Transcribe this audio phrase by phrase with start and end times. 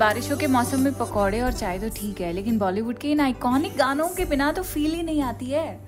[0.00, 3.76] बारिशों के मौसम में पकौड़े और चाय तो ठीक है, लेकिन बॉलीवुड के इन आइकॉनिक
[3.76, 5.80] गानों के बिना तो फील ही नहीं आती है।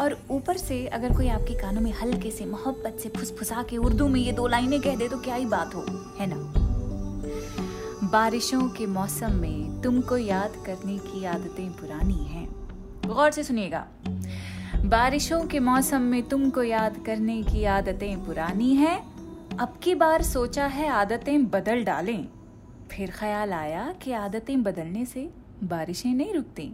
[0.00, 4.08] और ऊपर से अगर कोई आपके कानों में हल्के से मोहब्बत से फुसफुसा के उर्दू
[4.08, 5.84] में ये दो लाइनें कह दे तो क्या ही बात हो,
[6.20, 6.36] है ना?
[8.08, 12.46] बारिशों के मौसम में तुमको याद करने की आदतें पुरानी हैं।
[13.06, 13.86] गौर से सुनिएगा।
[14.86, 18.98] बारिशों के मौसम में तुमको याद करने की आदतें पुरानी हैं।
[19.58, 22.26] अब की बार सोचा है आदतें बदल डालें।
[22.90, 25.28] फिर ख्याल आया कि आदतें बदलने से
[25.64, 26.66] बारिशें नहीं रुकती।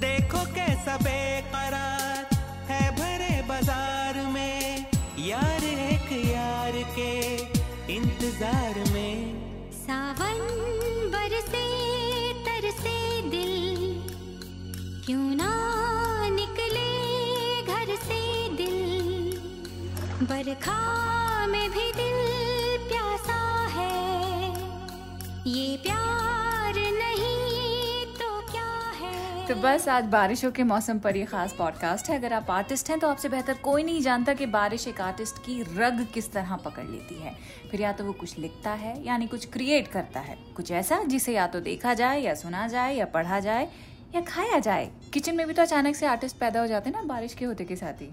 [0.00, 2.28] देखो कैसा बेकरार
[2.70, 4.86] है भरे बाज़ार में
[5.18, 7.12] यार एक यार के
[7.94, 10.38] इंतज़ार में। सावन
[11.12, 11.66] बरसे
[12.46, 12.98] तरसे
[13.30, 13.54] दिल
[15.06, 15.50] क्यों ना
[16.30, 16.88] निकले
[17.64, 18.22] घर से
[18.56, 18.78] दिल?
[20.22, 20.78] बरखा
[25.46, 28.64] ये प्यार नहीं तो क्या
[28.96, 29.46] है?
[29.46, 32.98] तो बस आज बारिशों के मौसम पर ये खास पॉडकास्ट है। अगर आप आर्टिस्ट हैं
[33.00, 36.84] तो आपसे बेहतर कोई नहीं जानता कि बारिश एक आर्टिस्ट की रग किस तरह पकड़
[36.84, 37.34] लेती है।
[37.70, 41.32] फिर या तो वो कुछ लिखता है, यानी कुछ क्रिएट करता है। कुछ ऐसा जिसे
[41.32, 43.68] या तो देखा जाए, या सुना जाए, या पढ़ा जाए,
[44.14, 47.02] या खाया जाए। किचन में भी तो अचानक से आर्टिस्ट पैदा हो जाते हैं ना,
[47.02, 48.10] बारिश के होते के साथ ही।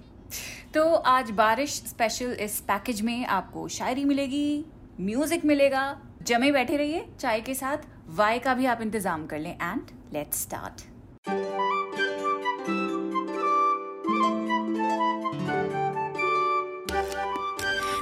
[0.74, 4.66] तो आज बारिश स्पेशल इस पैकेज में आपको शायरी मिलेगी
[5.02, 9.54] म्यूज़िक मिलेगा जमे बैठे रहिए, चाय के साथ वाई का भी आप इंतज़ाम कर लें
[9.54, 10.82] and let's start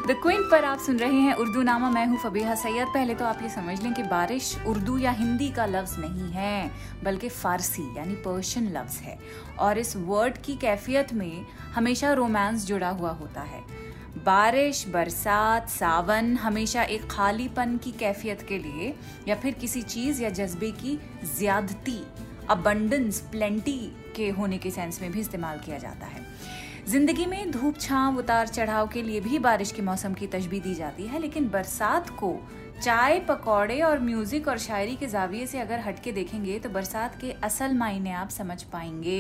[0.06, 3.26] the Quint पर आप सुन रहे हैं उर्दू नामा मैं हूँ फबीहा सैयद। पहले तो
[3.26, 6.72] आप ये समझ लें कि बारिश उर्दू या हिंदी का लफ्ज़ नहीं है,
[7.04, 9.18] बल्कि फ़ारसी, यानी पर्शियन लफ्ज़ है।
[9.60, 13.62] और इस वर्ड की कैफियत में हमेशा रोमांस जुड़ा हुआ होता है।
[14.26, 18.96] बारिश, बरसात, सावन हमेशा एक खालीपन की कैफियत के लिए
[19.28, 21.00] या फिर किसी चीज़ या जज्बे की
[21.40, 22.00] ज्यादती
[22.50, 23.80] अबंडेंस प्लेंटी
[24.16, 26.25] के होने के सेंस में भी इस्तेमाल किया जाता है।
[26.88, 30.74] ज़िंदगी में धूप छांव, उतार चढ़ाव के लिए भी बारिश के मौसम की तशबी दी
[30.76, 32.36] जाती है, लेकिन बरसात को
[32.82, 37.32] चाय, पकौड़े और म्यूज़िक और शायरी के जाविये से अगर हटके देखेंगे तो बरसात के
[37.44, 39.20] असल मायने आप समझ पाएँगे।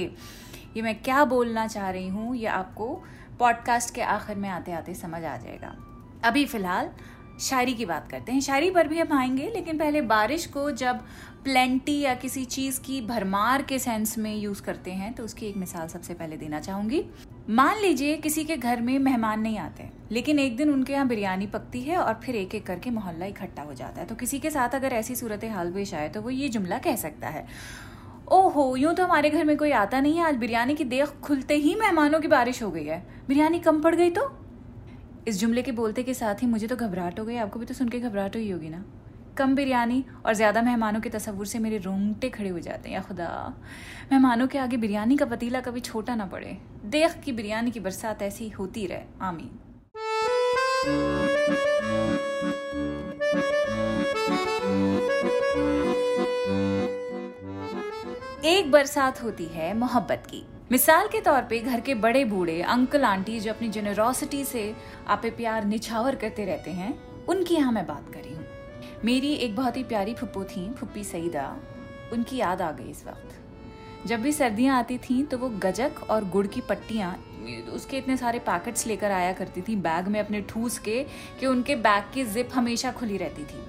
[0.75, 2.93] ये मैं क्या बोलना चाह रही हूँ, ये आपको
[3.39, 5.75] पॉडकास्ट के आखिर में आते आते समझ आ जाएगा।
[6.23, 6.91] अभी फ़िलहाल
[7.39, 10.99] शायरी की बात करते हैं। शायरी पर भी हम आएँगे, लेकिन पहले बारिश को जब
[11.43, 15.57] प्लेंटी या किसी चीज़ की भरमार के सेंस में यूज़ करते हैं तो उसकी एक
[15.57, 17.05] मिसाल सबसे पहले देना चाहूँगी।
[17.49, 21.47] मान लीजिए किसी के घर में मेहमान नहीं आते लेकिन एक दिन उनके यहाँ बिरयानी
[21.47, 24.49] पकती है और फिर एक एक करके मोहल्ला इकट्ठा हो जाता है। तो किसी के
[24.49, 27.45] साथ अगर ऐसी सूरत हाल पेश आए तो वो ये जुमला कह सकता है,
[28.27, 31.55] ओहो, यूँ तो हमारे घर में कोई आता नहीं है, आज बिरयानी की देख खुलते
[31.55, 34.29] ही मेहमानों की बारिश हो गई है। बिरयानी कम पड़ गई तो?
[35.27, 37.73] इस जुमले के बोलते के साथ ही मुझे तो घबराहट हो गई, आपको भी तो
[37.73, 38.83] सुन के घबराहट हुई होगी ना।
[39.37, 43.01] कम बिरयानी और ज़्यादा मेहमानों के तस्वुर से मेरे रोंगटे खड़े हो जाते हैं। या
[43.01, 43.27] खुदा,
[44.11, 46.57] मेहमानों के आगे बिरयानी का पतीला कभी छोटा ना पड़े।
[46.87, 49.59] देख की बिरयानी की बरसात ऐसी होती रहे। आमीन।
[58.45, 63.03] एक बरसात होती है मोहब्बत की। मिसाल के तौर पे घर के बड़े बूढ़े, अंकल,
[63.03, 64.73] आंटी जो अपनी जेनरोसिटी से
[65.07, 68.44] आप प्यार निछावर करते रहते हैं, उनकी यहाँ मैं बात कर रही हूँ।
[69.05, 71.57] मेरी एक बहुत ही प्यारी फुप्पो थी, फुप्पी सईदा।
[72.13, 76.25] उनकी याद आ गई इस वक्त। जब भी सर्दियाँ आती थीं तो वो गजक और
[76.25, 77.13] गुड़ की पट्टियाँ,
[77.73, 81.05] उसके इतने सारे पैकेट्स लेकर आया करती थी, बैग में अपने ठूस के,
[81.39, 83.63] कि उनके बैग की जिप हमेशा खुली रहती थी।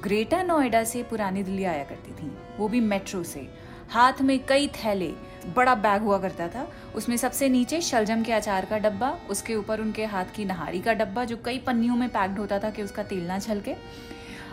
[0.00, 3.48] ग्रेटर नोएडा से पुरानी दिल्ली आया करती थी। वो भी मेट्रो से।
[3.90, 5.12] हाथ में कई थैले।
[5.56, 9.80] बड़ा बैग हुआ करता था। उसमें सबसे नीचे शलजम के अचार का डब्बा, उसके ऊपर
[9.80, 13.02] उनके हाथ की नहारी का डब्बा, जो कई पन्नियों में पैक्ड होता था कि उसका
[13.02, 13.74] तेल ना छलके।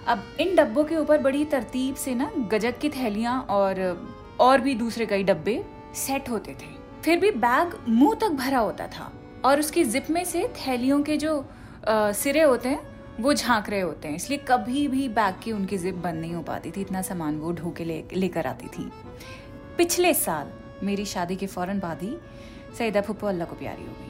[0.08, 3.82] अब इन डब्बों के ऊपर बड़ी तरतीब से ना गजक की थैलियाँ और
[4.40, 5.64] और भी दूसरे कई डब्बे
[5.96, 6.68] सेट होते थे।
[7.04, 9.12] फिर भी बैग मुँह तक भरा होता था
[9.46, 11.38] और उसकी जिप में से थैलियों के जो
[11.88, 12.88] अ, सिरे होते हैं
[13.20, 16.42] वो झाँक रहे होते हैं। इसलिए कभी भी बैग की उनकी जिप बंद नहीं हो
[16.42, 18.92] पाती थी। इतना सामान वो ढो के ले लेकर आती थी।
[19.78, 20.52] पिछले साल
[20.84, 22.16] मेरी शादी के फ़ौरन बाद ही
[22.78, 24.08] सईदा फुप्पो अल्लाह को प्यारी हो गई।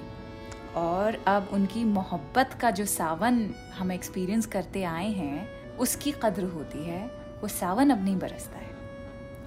[0.75, 6.83] और अब उनकी मोहब्बत का जो सावन हम एक्सपीरियंस करते आए हैं उसकी कद्र होती
[6.85, 7.05] है,
[7.41, 8.67] वो सावन अब नहीं बरसता है।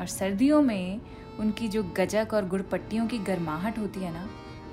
[0.01, 1.01] और सर्दियों में
[1.41, 4.29] उनकी जो गजक और गुड़पट्टियों की गर्माहट होती है ना,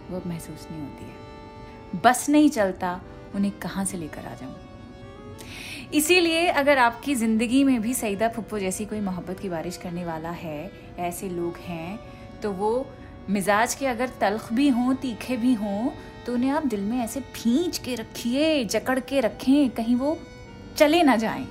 [0.09, 2.99] वो अब महसूस नहीं होती है। बस नहीं चलता,
[3.35, 4.55] उन्हें कहाँ से लेकर आ जाऊँ?
[5.93, 10.29] इसीलिए अगर आपकी ज़िंदगी में भी सईदा फुप्पो जैसी कोई मोहब्बत की बारिश करने वाला
[10.29, 11.99] है, ऐसे लोग हैं
[12.41, 12.85] तो वो
[13.29, 15.89] मिजाज के अगर तलख भी हों, तीखे भी हों
[16.25, 20.17] तो उन्हें आप दिल में ऐसे भींच के रखिए, जकड़ के रखें, कहीं वो
[20.79, 21.47] चले ना जाएँ।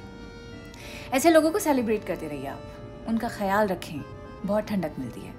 [1.14, 4.00] ऐसे लोगों को सेलिब्रेट करते रहिए आप। उनका ख्याल रखें,
[4.44, 5.36] बहुत ठंडक मिलती है।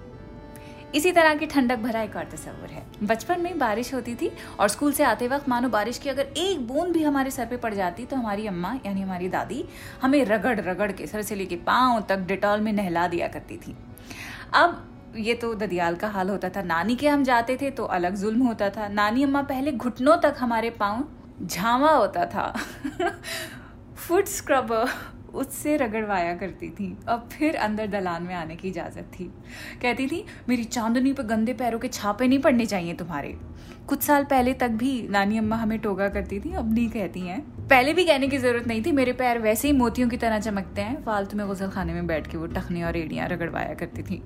[0.96, 4.68] इसी तरह की ठंडक भरा एक और तस्वर है। बचपन में बारिश होती थी और
[4.68, 7.74] स्कूल से आते वक्त मानो बारिश की अगर एक बूंद भी हमारे सर पे पड़
[7.74, 9.64] जाती तो हमारी अम्मा यानी हमारी दादी
[10.02, 13.76] हमें रगड़ रगड़ के, सर से लेके पाँव तक डिटॉल में नहला दिया करती थी।
[14.54, 18.16] अब ये तो ददियाल का हाल होता था। नानी के हम जाते थे तो अलग
[18.16, 21.08] जुल्म होता था। नानी अम्मा पहले घुटनों तक हमारे पाँव
[21.44, 22.54] झावा होता था।
[24.10, 24.86] फुट स्क्रबर
[25.34, 29.24] उससे रगड़वाया करती थी। अब फिर अंदर दलान में आने की इजाज़त थी।
[29.82, 33.36] कहती थी, मेरी चांदनी पर गंदे पैरों के छापे नहीं पड़ने चाहिए तुम्हारे।
[33.88, 37.68] कुछ साल पहले तक भी नानी अम्मा हमें टोगा करती थी, अब नहीं कहती हैं।
[37.68, 40.82] पहले भी कहने की ज़रूरत नहीं थी, मेरे पैर वैसे ही मोतियों की तरह चमकते
[40.82, 44.24] हैं। फालतू में गुसल खाने में बैठ के वो टखने और एड़ियाँ रगड़वाया करती थी।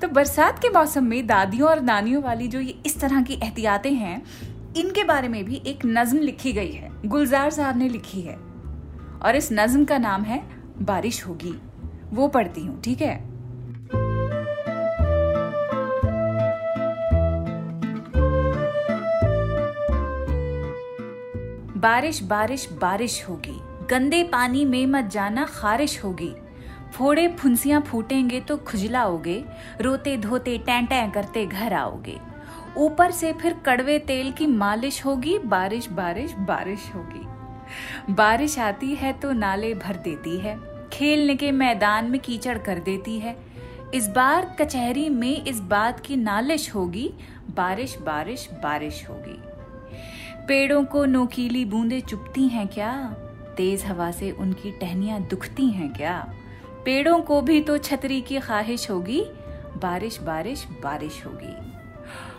[0.00, 3.92] तो बरसात के मौसम में दादियों और नानियों वाली जो ये इस तरह की एहतियातें
[3.92, 4.22] हैं,
[4.76, 8.45] इनके बारे में भी एक नज्म लिखी गई है। गुलजार साहब ने लिखी है।
[9.26, 10.42] और इस नज्म का नाम है
[10.82, 11.54] बारिश होगी।
[12.12, 13.16] वो पढ़ती हूँ, ठीक है?
[21.78, 23.58] बारिश बारिश बारिश होगी।
[23.90, 26.34] गंदे पानी में मत जाना, खारिश होगी।
[26.92, 29.44] फोड़े फुंसियाँ फूटेंगे तो खुजलाओगे,
[29.80, 32.18] रोते धोते टैं करते घर आओगे।
[32.76, 37.26] ऊपर से फिर कड़वे तेल की मालिश होगी, बारिश बारिश बारिश होगी।
[38.10, 40.58] बारिश आती है तो नाले भर देती है,
[40.92, 43.36] खेलने के मैदान में कीचड़ कर देती है।
[43.94, 47.12] इस बार कचहरी में इस बात की नालिश होगी,
[47.50, 49.38] बारिश बारिश बारिश होगी।
[50.46, 52.92] पेड़ों को नोकीली बूंदे चुपती हैं क्या?
[53.56, 56.18] तेज हवा से उनकी टहनियाँ दुखती हैं क्या?
[56.84, 59.20] पेड़ों को भी तो छतरी की ख्वाहिश होगी,
[59.76, 61.54] बारिश बारिश बारिश होगी।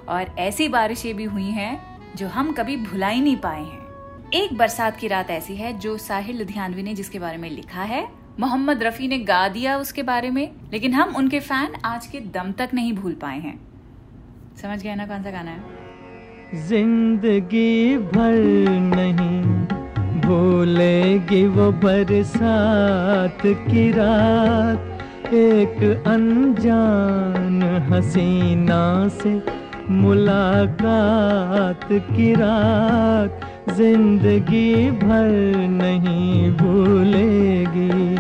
[0.08, 3.87] और ऐसी बारिशें भी हुई हैं जो हम कभी भुला ही नहीं पाए हैं।
[4.34, 8.08] एक बरसात की रात ऐसी है जो साहिल लुधियानवी ने जिसके बारे में लिखा है।
[8.40, 12.52] मोहम्मद रफी ने गा दिया उसके बारे में, लेकिन हम उनके फ़ैन आज के दम
[12.52, 13.60] तक नहीं भूल पाए हैं।
[14.62, 15.60] समझ गए ना कौन सा गाना है?
[16.68, 18.34] ज़िंदगी भर
[18.96, 19.42] नहीं
[20.22, 29.42] भूलेगी वो बरसात की रात। एक अनजान हसीना से
[29.94, 33.47] मुलाकात की रात।
[33.78, 35.32] ज़िंदगी भर
[35.72, 38.16] नहीं भूलेगी।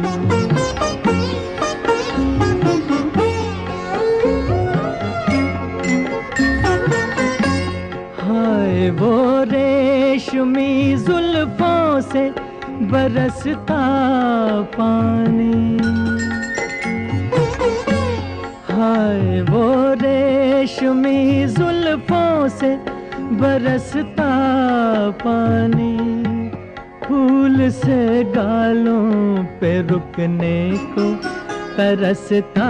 [8.19, 9.15] हाय वो
[9.51, 10.73] रेशमी
[11.07, 12.29] जुल्फों से
[12.91, 13.81] बरसता
[14.77, 15.55] पानी।
[18.69, 19.65] हाय वो
[20.03, 22.75] रेशमी जुल्फों से
[23.31, 24.29] बरसता
[25.23, 25.95] पानी
[27.03, 30.59] फूल से गालों पे रुकने
[30.93, 31.05] को
[31.77, 32.69] तरसता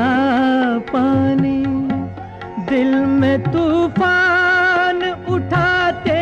[0.89, 1.57] पानी
[2.69, 5.03] दिल में तूफ़ान
[5.35, 6.19] उठाते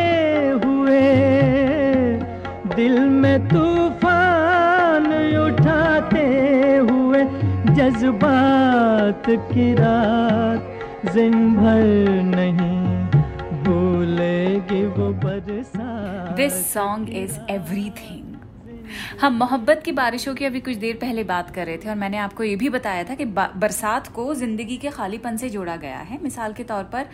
[0.65, 1.01] हुए
[2.75, 5.07] दिल में तूफ़ान
[5.45, 6.27] उठाते
[6.91, 7.23] हुए
[7.75, 11.83] जज्बात की रात जिन भर
[12.35, 12.64] नहीं
[16.35, 18.33] दिस सॉन्ग इज़ एवरीथिंग
[19.21, 22.17] हम मोहब्बत की बारिशों की अभी कुछ देर पहले बात कर रहे थे और मैंने
[22.17, 26.21] आपको ये भी बताया था कि बरसात को ज़िंदगी के खालीपन से जोड़ा गया है।
[26.23, 27.07] मिसाल के तौर पर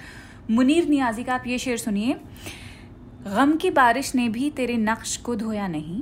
[0.51, 2.13] मुनीर नियाजी का आप ये शेर सुनिए।
[3.27, 6.01] गम की बारिश ने भी तेरे नक्श को धोया नहीं।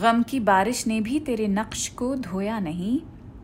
[0.00, 3.00] गम की बारिश ने भी तेरे नक्श को धोया नहीं।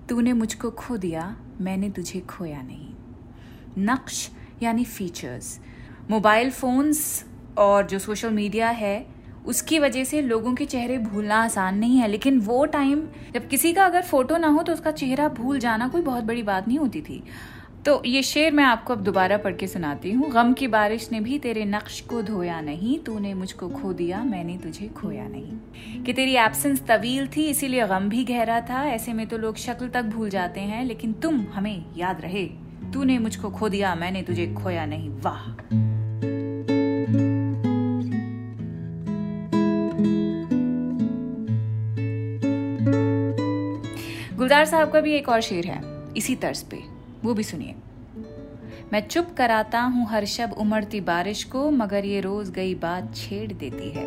[0.09, 4.28] तूने मुझको खो दिया, मैंने तुझे खोया नहीं। नक्श
[4.62, 5.59] यानी फीचर्स
[6.11, 7.25] मोबाइल फ़ोन्स
[7.58, 9.06] और जो सोशल मीडिया है,
[9.46, 13.02] उसकी वजह से लोगों के चेहरे भूलना आसान नहीं है। लेकिन वो टाइम
[13.34, 16.42] जब किसी का अगर फ़ोटो ना हो तो उसका चेहरा भूल जाना कोई बहुत बड़ी
[16.42, 17.25] बात नहीं होती थी।
[17.87, 21.20] तो ये शेर मैं आपको अब दोबारा पढ़ के सुनाती हूँ। गम की बारिश ने
[21.20, 26.12] भी तेरे नक्श को धोया नहीं, तूने मुझको खो दिया, मैंने तुझे खोया नहीं। कि
[26.12, 30.02] तेरी एब्सेंस तवील थी, इसीलिए गम भी गहरा था। ऐसे में तो लोग शक्ल तक
[30.02, 32.46] भूल जाते हैं, लेकिन तुम हमें याद रहे।
[32.92, 35.84] तूने मुझको खो दिया, मैंने तुझे खोया नहीं। वाह!
[44.54, 45.80] गुलजार साहब का भी एक और शेर है,
[46.16, 46.76] इसी तर्ज पे।
[47.23, 47.75] वो भी सुनिए।
[48.92, 53.52] मैं चुप कराता हूँ हर शब उमड़ती बारिश को, मगर ये रोज गई बात छेड़
[53.52, 54.06] देती है।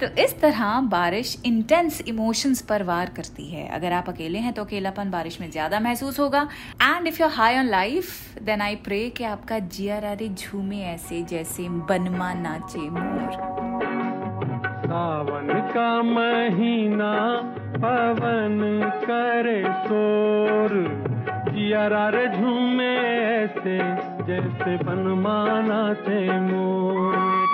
[0.00, 4.64] तो इस तरह बारिश इंटेंस इमोशंस पर वार करती है। अगर आप अकेले हैं तो
[4.64, 6.48] अकेलापन बारिश में ज़्यादा महसूस होगा।
[6.82, 11.22] And if you high on life then I pray कि आपका जिया रारे झूमे ऐसे,
[11.22, 13.32] जैसे बनमा नाचे मोर।
[14.86, 17.36] सावन का महीना
[17.76, 20.70] पवन करे शोर।
[21.48, 23.78] जिया रारे झूमे ऐसे,
[24.24, 27.47] जैसे बनमाना थे मोर।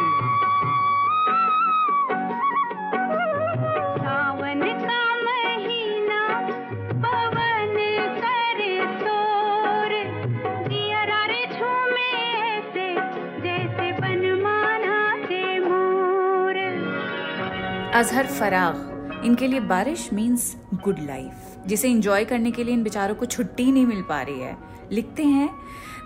[17.95, 21.35] अजहर फराग, इनके लिए बारिश मीन्स गुड लाइफ
[21.67, 24.57] जिसे इंजॉय करने के लिए इन बेचारों को छुट्टी नहीं मिल पा रही है।
[24.93, 25.51] लिखते हैं,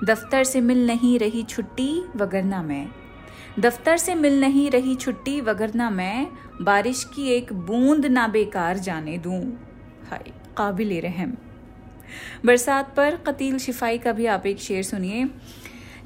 [0.05, 2.89] दफ्तर से मिल नहीं रही छुट्टी वगरना मैं.
[3.59, 6.29] दफ्तर से मिल नहीं रही छुट्टी वगरना मैं,
[6.61, 9.41] बारिश की एक बूंद ना बेकार जाने दूँ।
[10.11, 11.33] हाय, काबिल रहम।
[12.45, 15.25] बरसात पर कतील शिफाई का भी आप एक शेर सुनिए।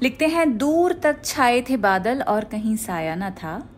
[0.03, 3.69] लिखते हैं, दूर तक छाए थे बादल और कहीं साया ना था।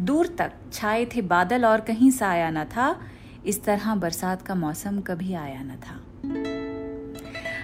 [0.00, 3.00] दूर तक छाए थे बादल और कहीं साया न था।
[3.46, 6.00] इस तरह बरसात का मौसम कभी आया न था।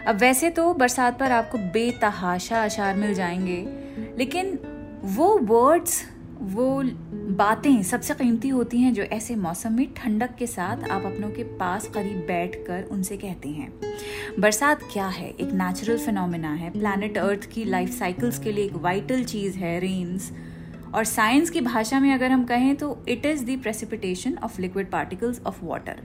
[0.06, 3.58] अब वैसे तो बरसात पर आपको बेतहाशा अशार मिल जाएँगे,
[4.18, 4.58] लेकिन
[5.04, 6.04] वो वर्ड्स
[6.40, 6.82] वो
[7.14, 11.44] बातें सबसे कीमती होती हैं जो ऐसे मौसम में ठंडक के साथ आप अपनों के
[11.44, 13.72] पास करीब बैठकर उनसे कहते हैं।
[14.40, 15.30] बरसात क्या है?
[15.30, 19.78] एक नेचुरल फिनोमिना है। प्लैनेट अर्थ की लाइफ साइकिल्स के लिए एक वाइटल चीज़ है
[19.80, 20.32] रेन्स
[20.96, 24.90] और साइंस की भाषा में अगर हम कहें तो it is the precipitation of liquid
[24.90, 26.02] particles of water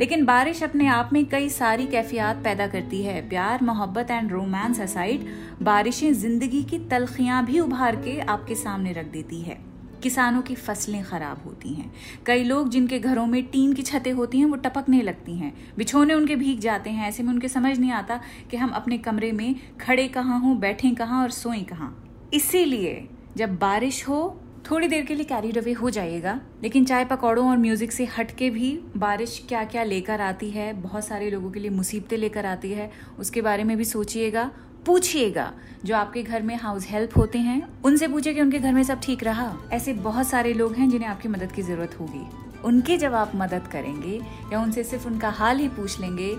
[0.00, 4.80] लेकिन बारिश अपने आप में कई सारी कैफियत पैदा करती है। प्यार, मोहब्बत एंड रोमांस
[4.80, 5.26] असाइड
[5.62, 9.58] बारिशें ज़िंदगी की तलखियाँ भी उभार के आपके सामने रख देती है।
[10.02, 11.92] किसानों की फ़सलें खराब होती हैं।
[12.26, 16.14] कई लोग जिनके घरों में टीन की छतें होती हैं, वो टपकने लगती हैं। बिछोने
[16.14, 19.54] उनके भीग जाते हैं। ऐसे में उनके समझ नहीं आता कि हम अपने कमरे में
[19.80, 21.96] खड़े कहाँ हों, बैठें कहाँ और सोएँ कहाँ।
[22.34, 27.48] इसीलिए जब बारिश हो, थोड़ी देर के लिए कैरी अवे हो जाइएगा लेकिन चाय पकौड़ों
[27.50, 31.50] और म्यूज़िक से हट के भी बारिश क्या क्या लेकर आती है, बहुत सारे लोगों
[31.50, 34.50] के लिए मुसीबतें लेकर आती है, उसके बारे में भी सोचिएगा,
[34.86, 35.52] पूछिएगा।
[35.84, 39.00] जो आपके घर में हाउस हेल्प होते हैं, उनसे पूछिए कि उनके घर में सब
[39.00, 42.26] ठीक रहा। ऐसे बहुत सारे लोग हैं जिन्हें आपकी मदद की ज़रूरत होगी।
[42.64, 44.20] उनकी जब आप मदद करेंगे,
[44.52, 46.34] या उनसे सिर्फ़ उनका हाल ही पूछ लेंगे,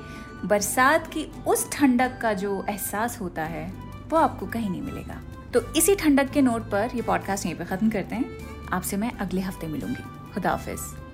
[0.45, 3.71] बरसात की उस ठंडक का जो एहसास होता है,
[4.09, 5.21] वो आपको कहीं नहीं मिलेगा।
[5.55, 9.11] तो इसी ठंडक के नोट पर ये पॉडकास्ट यहीं पर ख़त्म करते हैं। आपसे मैं
[9.11, 11.04] अगले हफ़्ते मिलूँगी। खुदा हाफिज़।